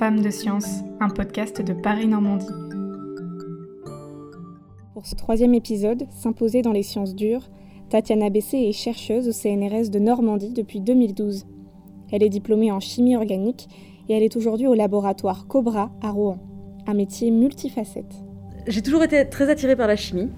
[0.00, 2.46] Femmes de Science, un podcast de Paris-Normandie.
[4.94, 7.50] Pour ce troisième épisode, s'imposer dans les sciences dures,
[7.90, 11.44] Tatiana Bessé est chercheuse au CNRS de Normandie depuis 2012.
[12.12, 13.68] Elle est diplômée en chimie organique
[14.08, 16.38] et elle est aujourd'hui au laboratoire Cobra à Rouen,
[16.86, 18.24] un métier multifacette.
[18.68, 20.30] J'ai toujours été très attirée par la chimie.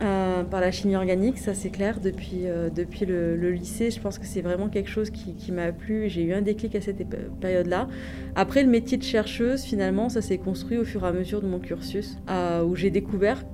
[0.00, 4.18] Euh, par la chimie organique, ça c'est clair, depuis, euh, depuis le, lycée, je pense
[4.18, 7.04] que c'est vraiment quelque chose qui, m'a plu, j'ai eu un déclic à cette
[7.40, 7.88] période-là.
[8.36, 11.46] Après, le métier de chercheuse, finalement, ça s'est construit au fur et à mesure de
[11.46, 13.44] mon cursus, euh, où j'ai découvert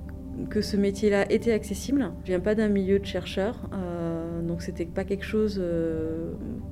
[0.49, 2.11] que ce métier-là était accessible.
[2.23, 3.67] Je viens pas d'un milieu de chercheurs,
[4.43, 5.59] donc c'était pas quelque chose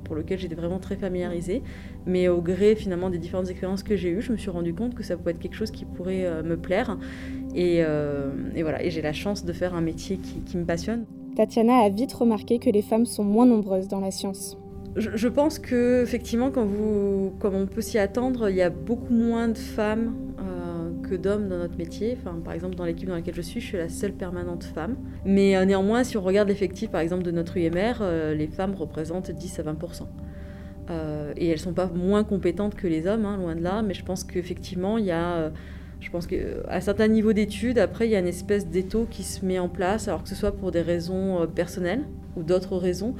[0.04, 1.64] pour lequel j'étais vraiment très familiarisée.
[2.06, 4.94] Mais au gré finalement des différentes expériences que j'ai eues, je me suis rendu compte
[4.94, 6.96] que ça pouvait être quelque chose qui pourrait me plaire.
[7.56, 7.82] Et,
[8.62, 11.06] voilà, et j'ai la chance de faire un métier qui, me passionne.
[11.36, 14.56] Tatiana a vite remarqué que les femmes sont moins nombreuses dans la science.
[14.96, 19.12] Je, pense que effectivement, quand vous, comme on peut s'y attendre, il y a beaucoup
[19.12, 20.14] moins de femmes
[21.06, 22.16] que d'hommes dans notre métier.
[22.18, 24.96] Enfin, par exemple, dans l'équipe dans laquelle je suis, je suis la seule permanente femme.
[25.24, 28.74] Mais euh, néanmoins, si on regarde l'effectif, par exemple, de notre UMR, euh, les femmes
[28.74, 30.06] représentent 10 à 20%
[30.90, 33.82] euh, Et elles sont pas moins compétentes que les hommes, hein, loin de là.
[33.82, 35.52] Mais je pense qu'effectivement, il y a...
[36.00, 39.44] je pense qu'à certains niveaux d'études, après, il y a une espèce d'étau qui se
[39.44, 42.04] met en place, alors que ce soit pour des raisons personnelles
[42.36, 43.14] ou d'autres raisons.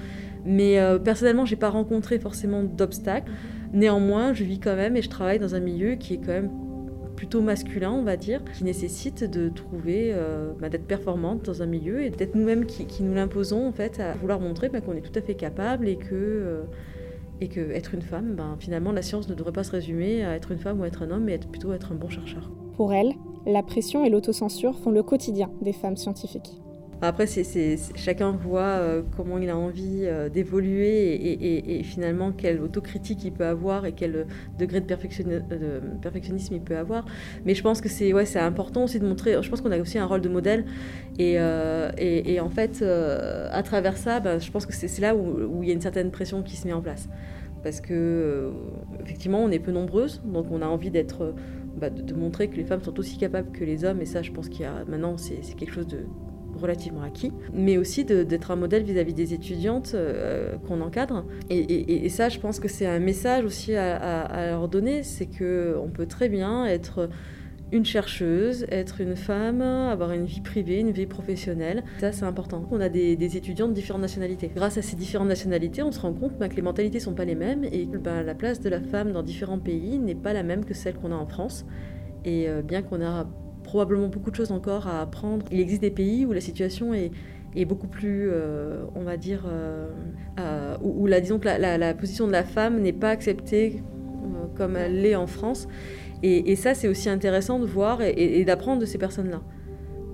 [0.44, 3.32] Mais personnellement, j'ai pas rencontré forcément d'obstacles.
[3.72, 6.50] Néanmoins, je vis quand même et je travaille dans un milieu qui est quand même
[7.16, 11.66] plutôt masculin, on va dire, qui nécessite de trouver, euh, bah, d'être performante dans un
[11.66, 15.00] milieu et d'être nous-mêmes qui, nous l'imposons en fait, à vouloir montrer bah, qu'on est
[15.00, 16.62] tout à fait capable et que, euh,
[17.40, 20.36] et que être une femme, ben, finalement, la science ne devrait pas se résumer à
[20.36, 22.50] être une femme ou être un homme, mais être, plutôt être un bon chercheur.
[22.76, 23.14] Pour elle,
[23.46, 26.60] la pression et l'autocensure font le quotidien des femmes scientifiques.
[27.02, 33.22] Après, c'est, chacun voit euh, comment il a envie euh, d'évoluer et, finalement quelle autocritique
[33.24, 34.26] il peut avoir et quel
[34.58, 37.04] degré de, perfectionnisme il peut avoir.
[37.44, 39.98] Mais je pense que c'est ouais, important aussi de montrer, je pense qu'on a aussi
[39.98, 40.64] un rôle de modèle.
[41.18, 41.90] Et, euh,
[42.40, 45.74] en fait, à travers ça, bah, je pense que c'est, là où, il y a
[45.74, 47.08] une certaine pression qui se met en place.
[47.62, 48.52] Parce que,
[49.02, 51.34] effectivement, on est peu nombreuses, donc on a envie d'être,
[51.76, 54.00] bah, de, montrer que les femmes sont aussi capables que les hommes.
[54.00, 56.06] Et ça, je pense qu'il y a maintenant, c'est quelque chose de
[56.56, 61.24] relativement acquis, mais aussi d'être un modèle vis-à-vis des étudiantes euh, qu'on encadre.
[61.50, 66.06] Et, ça, je pense que c'est un message aussi à, leur donner, c'est qu'on peut
[66.06, 67.10] très bien être
[67.72, 71.82] une chercheuse, être une femme, avoir une vie privée, une vie professionnelle.
[71.98, 72.64] Ça, c'est important.
[72.70, 74.50] On a des, étudiants de différentes nationalités.
[74.54, 77.14] Grâce à ces différentes nationalités, on se rend compte ben, que les mentalités ne sont
[77.14, 80.14] pas les mêmes et que ben, la place de la femme dans différents pays n'est
[80.14, 81.66] pas la même que celle qu'on a en France.
[82.24, 83.26] Et euh, bien qu'on a
[83.64, 85.44] probablement beaucoup de choses encore à apprendre.
[85.50, 87.10] Il existe des pays où la situation est,
[87.64, 92.92] beaucoup plus, euh, on va dire, euh, où, la, la, position de la femme n'est
[92.92, 93.82] pas acceptée
[94.56, 95.68] comme elle l'est en France.
[96.28, 99.42] Et, ça, c'est aussi intéressant de voir et, d'apprendre de ces personnes-là.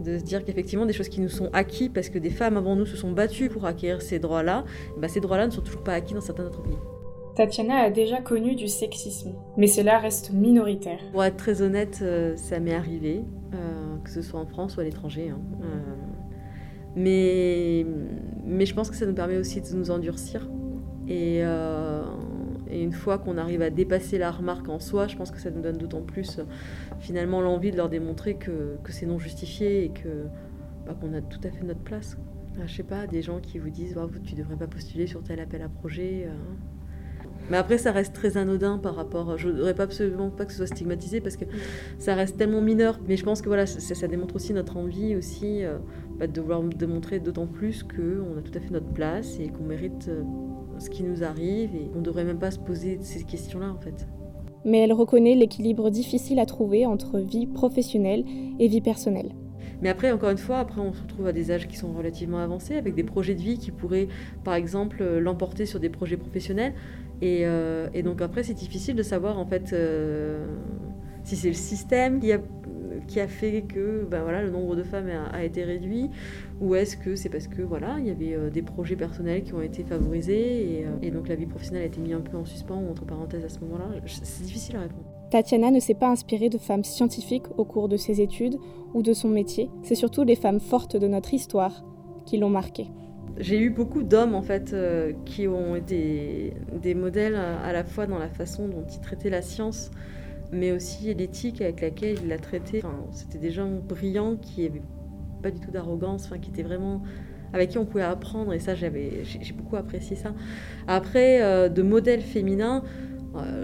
[0.05, 2.75] De se dire qu'effectivement, des choses qui nous sont acquis parce que des femmes avant
[2.77, 4.65] nous se sont battues pour acquérir ces droits-là,
[4.99, 6.77] bah, ces droits-là ne sont toujours pas acquis dans certains autres pays.
[7.37, 10.99] Tatiana a déjà connu du sexisme, mais cela reste minoritaire.
[11.13, 12.05] Pour être très honnête,
[12.37, 13.23] ça m'est arrivé.
[13.55, 15.29] Euh, que ce soit en France ou à l'étranger.
[15.29, 15.41] Hein.
[15.63, 15.95] Euh,
[16.97, 17.87] mais,
[18.45, 20.49] mais je pense que ça nous permet aussi de nous endurcir.
[21.09, 22.03] Et, euh,
[22.73, 25.51] et une fois qu'on arrive à dépasser la remarque en soi, je pense que ça
[25.51, 26.41] nous donne d'autant plus
[26.99, 30.27] finalement l'envie de leur démontrer que, que c'est non justifié et que
[30.87, 32.17] bah, qu'on a tout à fait notre place.
[32.67, 35.41] Je sais pas, des gens qui vous disent oh, tu devrais pas postuler sur tel
[35.41, 36.29] appel à projet.
[37.51, 39.37] Mais après, ça reste très anodin par rapport.
[39.37, 41.45] Je voudrais pas absolument pas que ce soit stigmatisé parce que
[41.99, 42.99] ça reste tellement mineur.
[43.09, 45.79] Mais je pense que voilà, ça, démontre aussi notre envie aussi euh,
[46.19, 49.65] bah, de vouloir démontrer d'autant plus qu'on a tout à fait notre place et qu'on
[49.65, 50.23] mérite euh,
[50.79, 53.81] ce qui nous arrive et qu'on ne devrait même pas se poser ces questions-là en
[53.81, 54.07] fait.
[54.65, 58.25] Mais elle reconnaît l'équilibre difficile à trouver entre vie professionnelle
[58.59, 59.33] et vie personnelle.
[59.81, 62.39] Mais après, encore une fois, après on se retrouve à des âges qui sont relativement
[62.39, 64.07] avancés, avec des projets de vie qui pourraient,
[64.45, 66.75] par exemple, l'emporter sur des projets professionnels.
[67.23, 70.47] Euh, et, donc après, c'est difficile de savoir en fait euh,
[71.25, 72.39] si c'est le système qui a,
[73.07, 76.11] qui a fait que ben voilà, le nombre de femmes a, été réduit,
[76.61, 79.55] ou est-ce que c'est parce que voilà, il y avait euh, des projets personnels qui
[79.55, 82.45] ont été favorisés et, et, donc la vie professionnelle a été mise un peu en
[82.45, 83.87] suspens ou entre parenthèses à ce moment-là?
[84.07, 85.05] C'est difficile à répondre.
[85.31, 88.59] Tatiana ne s'est pas inspirée de femmes scientifiques au cours de ses études
[88.93, 89.71] ou de son métier.
[89.83, 91.85] C'est surtout les femmes fortes de notre histoire
[92.27, 92.89] qui l'ont marquée.
[93.39, 96.53] J'ai eu beaucoup d'hommes en fait euh, qui ont été
[96.83, 99.91] des modèles à, la fois dans la façon dont ils traitaient la science,
[100.53, 102.83] mais aussi l'éthique avec laquelle ils la traitaient.
[103.11, 104.83] C'était des gens brillants qui n'avaient
[105.43, 107.03] pas du tout d'arrogance, qui étaient vraiment
[107.55, 110.35] avec qui on pouvait apprendre et ça j'avais j'ai beaucoup apprécié ça.
[110.87, 112.83] Après euh, de modèles féminins,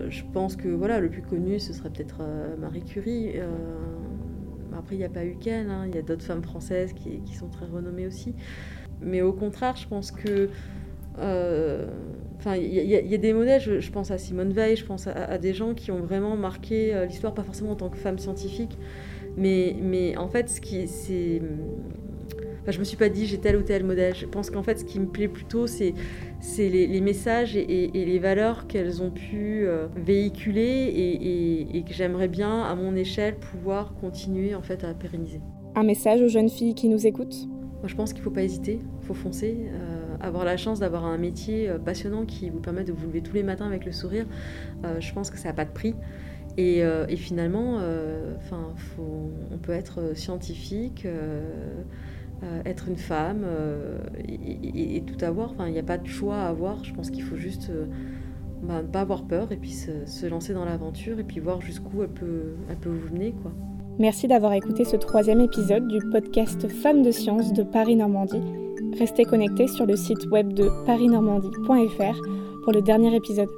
[0.08, 2.22] je pense que voilà, le plus connu, ce serait peut-être
[2.58, 3.34] Marie Curie.
[4.76, 5.84] après, il n'y a pas eu qu'elle, hein.
[5.86, 8.34] il y a d'autres femmes françaises qui, sont très renommées aussi.
[9.02, 10.48] Mais au contraire, je pense que
[12.38, 15.52] Enfin, il y, a des modèles, je, pense à Simone Veil, je pense à, des
[15.52, 18.78] gens qui ont vraiment marqué euh, l'histoire, pas forcément en tant que femme scientifique,
[19.36, 21.42] mais, mais en fait, ce qui c'est.
[22.62, 24.14] Enfin, je me suis pas dit j'ai tel ou tel modèle.
[24.14, 25.94] Je pense qu'en fait, ce qui me plaît plutôt, c'est
[26.58, 32.28] les, les, messages et, les valeurs qu'elles ont pu euh, véhiculer et, et que j'aimerais
[32.28, 35.40] bien, à mon échelle, pouvoir continuer en fait à pérenniser.
[35.74, 37.48] Un message aux jeunes filles qui nous écoutent?
[37.80, 39.56] Moi, je pense qu'il faut pas hésiter, il faut foncer.
[39.72, 43.22] Euh, avoir la chance d'avoir un métier euh, passionnant qui vous permet de vous lever
[43.22, 44.26] tous les matins avec le sourire,
[44.84, 45.94] euh, je pense que ça n'a pas de prix.
[46.56, 47.78] Et, euh, finalement,
[48.98, 51.06] on peut être scientifique,
[52.64, 53.46] être une femme
[54.26, 55.54] et, tout avoir.
[55.66, 56.82] Il n'y a pas de choix à avoir.
[56.82, 57.70] Je pense qu'il faut juste
[58.62, 62.02] bah, ne pas avoir peur et puis se, lancer dans l'aventure et puis voir jusqu'où
[62.02, 63.34] elle peut, elle peut vous mener.
[63.40, 63.52] Quoi.
[64.00, 68.67] Merci d'avoir écouté ce troisième épisode du podcast Femmes de science de Paris-Normandie.
[68.96, 72.20] Restez connectés sur le site web de parisnormandie.fr
[72.62, 73.50] pour le dernier épisode.